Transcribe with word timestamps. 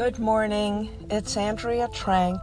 Good 0.00 0.18
morning. 0.18 0.88
It's 1.10 1.36
Andrea 1.36 1.86
Trank. 1.92 2.40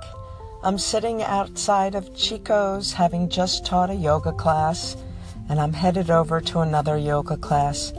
I'm 0.62 0.78
sitting 0.78 1.24
outside 1.24 1.96
of 1.96 2.16
Chico's 2.16 2.94
having 2.94 3.30
just 3.30 3.66
taught 3.66 3.90
a 3.90 3.96
yoga 3.96 4.32
class, 4.32 4.96
and 5.50 5.60
I'm 5.60 5.74
headed 5.74 6.12
over 6.12 6.40
to 6.40 6.60
another 6.60 7.00
yoga 7.00 7.36
class. 7.36 7.94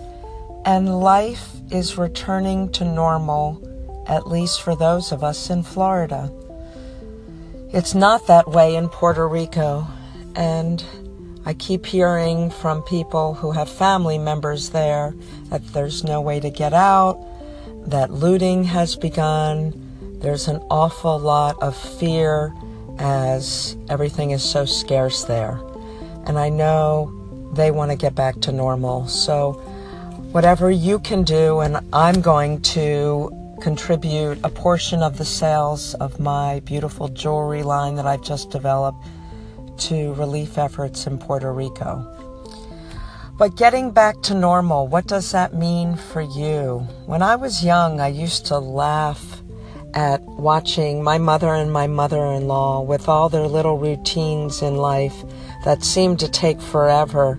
And 0.64 1.00
life 1.00 1.56
is 1.72 1.98
returning 1.98 2.70
to 2.70 2.84
normal, 2.84 3.60
at 4.06 4.28
least 4.28 4.62
for 4.62 4.76
those 4.76 5.10
of 5.10 5.24
us 5.24 5.50
in 5.50 5.64
Florida. 5.64 6.30
It's 7.72 7.96
not 7.96 8.28
that 8.28 8.46
way 8.46 8.76
in 8.76 8.88
Puerto 8.88 9.26
Rico, 9.26 9.88
and 10.36 10.84
I 11.44 11.54
keep 11.54 11.84
hearing 11.84 12.50
from 12.50 12.82
people 12.82 13.34
who 13.34 13.50
have 13.50 13.68
family 13.68 14.18
members 14.18 14.70
there 14.70 15.16
that 15.46 15.66
there's 15.72 16.04
no 16.04 16.20
way 16.20 16.38
to 16.38 16.48
get 16.48 16.72
out 16.72 17.18
that 17.86 18.10
looting 18.10 18.64
has 18.64 18.96
begun. 18.96 19.72
There's 20.20 20.48
an 20.48 20.58
awful 20.70 21.18
lot 21.18 21.60
of 21.62 21.76
fear 21.76 22.54
as 22.98 23.76
everything 23.88 24.32
is 24.32 24.42
so 24.42 24.64
scarce 24.64 25.24
there. 25.24 25.60
And 26.26 26.38
I 26.38 26.48
know 26.48 27.14
they 27.54 27.70
want 27.70 27.90
to 27.90 27.96
get 27.96 28.14
back 28.14 28.40
to 28.40 28.52
normal. 28.52 29.06
So, 29.08 29.52
whatever 30.32 30.70
you 30.70 30.98
can 30.98 31.22
do, 31.22 31.60
and 31.60 31.78
I'm 31.92 32.20
going 32.20 32.60
to 32.62 33.32
contribute 33.60 34.38
a 34.44 34.48
portion 34.48 35.02
of 35.02 35.18
the 35.18 35.24
sales 35.24 35.94
of 35.94 36.20
my 36.20 36.60
beautiful 36.60 37.08
jewelry 37.08 37.62
line 37.62 37.96
that 37.96 38.06
I've 38.06 38.22
just 38.22 38.50
developed 38.50 39.04
to 39.78 40.12
relief 40.14 40.58
efforts 40.58 41.06
in 41.06 41.18
Puerto 41.18 41.52
Rico. 41.52 42.14
But 43.38 43.54
getting 43.54 43.92
back 43.92 44.20
to 44.22 44.34
normal, 44.34 44.88
what 44.88 45.06
does 45.06 45.30
that 45.30 45.54
mean 45.54 45.94
for 45.94 46.20
you? 46.20 46.88
When 47.06 47.22
I 47.22 47.36
was 47.36 47.64
young, 47.64 48.00
I 48.00 48.08
used 48.08 48.46
to 48.46 48.58
laugh 48.58 49.40
at 49.94 50.20
watching 50.22 51.04
my 51.04 51.18
mother 51.18 51.54
and 51.54 51.72
my 51.72 51.86
mother 51.86 52.26
in 52.32 52.48
law 52.48 52.80
with 52.80 53.08
all 53.08 53.28
their 53.28 53.46
little 53.46 53.78
routines 53.78 54.60
in 54.60 54.74
life 54.74 55.14
that 55.64 55.84
seemed 55.84 56.18
to 56.18 56.28
take 56.28 56.60
forever 56.60 57.38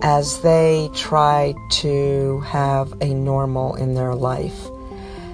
as 0.00 0.40
they 0.40 0.88
tried 0.94 1.56
to 1.72 2.40
have 2.46 2.94
a 3.02 3.12
normal 3.12 3.74
in 3.74 3.92
their 3.92 4.14
life. 4.14 4.66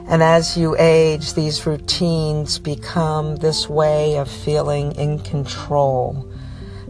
And 0.08 0.24
as 0.24 0.56
you 0.56 0.74
age, 0.76 1.34
these 1.34 1.66
routines 1.66 2.58
become 2.58 3.36
this 3.36 3.68
way 3.68 4.16
of 4.16 4.28
feeling 4.28 4.90
in 4.96 5.20
control, 5.20 6.28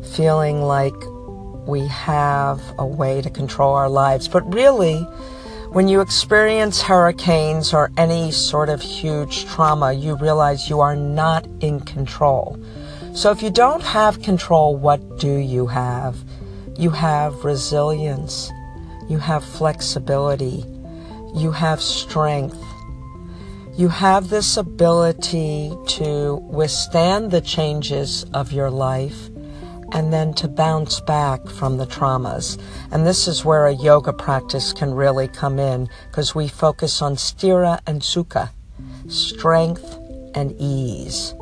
feeling 0.03 0.63
like 0.63 0.95
we 1.67 1.87
have 1.87 2.61
a 2.79 2.87
way 2.87 3.23
to 3.23 3.31
control 3.31 3.75
our 3.75 3.89
lives. 3.89 4.29
But 4.29 4.53
really, 4.53 5.01
when 5.71 5.89
you 5.89 6.01
experience 6.01 6.83
hurricanes 6.83 7.75
or 7.75 7.91
any 7.97 8.31
sort 8.31 8.69
of 8.69 8.81
huge 8.81 9.47
trauma, 9.47 9.93
you 9.93 10.17
realize 10.17 10.69
you 10.69 10.81
are 10.81 10.95
not 10.95 11.47
in 11.61 11.81
control. 11.81 12.59
So 13.15 13.31
if 13.31 13.43
you 13.43 13.51
don't 13.51 13.83
have 13.83 14.23
control, 14.23 14.77
what 14.77 15.19
do 15.19 15.35
you 15.37 15.67
have? 15.67 16.17
You 16.79 16.91
have 16.91 17.45
resilience. 17.45 18.51
You 19.09 19.19
have 19.19 19.45
flexibility. 19.45 20.65
You 21.35 21.53
have 21.53 21.81
strength. 21.81 22.63
You 23.77 23.89
have 23.89 24.29
this 24.29 24.57
ability 24.57 25.73
to 25.89 26.37
withstand 26.37 27.31
the 27.31 27.41
changes 27.41 28.25
of 28.33 28.53
your 28.53 28.71
life 28.71 29.31
and 29.95 30.13
then 30.13 30.35
to 30.35 30.49
bounce 30.49 31.01
back 31.01 31.47
from 31.47 31.79
the 31.79 31.87
traumas. 31.87 32.61
And 32.91 33.07
this 33.07 33.29
is 33.29 33.45
where 33.45 33.67
a 33.67 33.75
yoga 33.77 34.13
practice 34.13 34.73
can 34.73 34.93
really 34.93 35.29
come 35.29 35.61
in 35.61 35.89
because 36.11 36.35
we 36.35 36.49
focus 36.49 37.01
on 37.01 37.15
sthira 37.15 37.81
and 37.87 38.03
sukha, 38.03 38.51
strength 39.09 39.97
and 40.35 40.53
ease, 40.59 41.33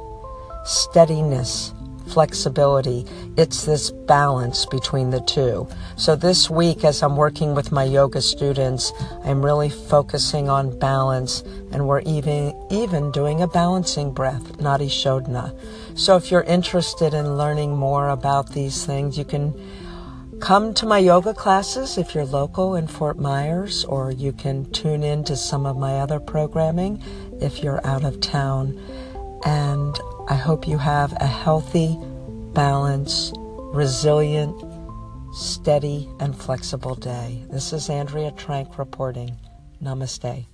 steadiness, 0.65 1.73
flexibility. 2.09 3.07
It's 3.35 3.65
this 3.65 3.91
balance 3.91 4.67
between 4.67 5.09
the 5.09 5.21
two. 5.21 5.67
So 5.97 6.15
this 6.17 6.51
week, 6.51 6.85
as 6.85 7.03
I'm 7.03 7.17
working 7.17 7.55
with 7.55 7.73
my 7.73 7.85
yoga 7.85 8.21
students, 8.21 8.93
I'm 9.25 9.43
really 9.43 9.71
focusing 9.71 10.51
on 10.51 10.79
balance, 10.79 11.43
and 11.73 11.89
we're 11.89 12.03
even 12.03 12.55
even 12.71 13.11
doing 13.11 13.41
a 13.41 13.49
balancing 13.49 14.13
breath, 14.13 14.59
Nadi 14.59 14.89
Shodhana. 14.89 15.59
So 15.95 16.17
if 16.17 16.31
you're 16.31 16.43
interested 16.43 17.15
in 17.15 17.39
learning 17.39 17.75
more 17.75 18.11
about 18.11 18.53
these 18.53 18.85
things, 18.85 19.17
you 19.17 19.25
can 19.25 19.55
come 20.41 20.75
to 20.75 20.85
my 20.85 20.99
yoga 20.99 21.33
classes 21.33 21.97
if 21.97 22.15
you're 22.15 22.27
local 22.27 22.75
in 22.75 22.87
Fort 22.87 23.19
Myers, 23.19 23.85
or 23.87 24.11
you 24.11 24.33
can 24.33 24.71
tune 24.73 25.03
in 25.03 25.25
to 25.25 25.37
some 25.37 25.65
of 25.65 25.79
my 25.79 26.01
other 26.01 26.21
programming 26.21 27.03
if 27.41 27.63
you're 27.63 27.81
out 27.87 28.05
of 28.05 28.21
town. 28.21 28.79
And 29.47 29.99
I 30.29 30.35
hope 30.35 30.69
you 30.69 30.77
have 30.79 31.13
a 31.15 31.27
healthy, 31.27 31.97
balanced, 32.55 33.35
resilient, 33.39 34.55
steady, 35.35 36.09
and 36.21 36.37
flexible 36.37 36.95
day. 36.95 37.45
This 37.51 37.73
is 37.73 37.89
Andrea 37.89 38.33
Trank 38.33 38.79
reporting. 38.79 39.37
Namaste. 39.83 40.47